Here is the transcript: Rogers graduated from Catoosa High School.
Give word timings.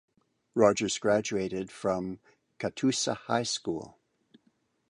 Rogers 0.55 0.97
graduated 0.97 1.69
from 1.69 2.21
Catoosa 2.57 3.13
High 3.15 3.43
School. 3.43 3.99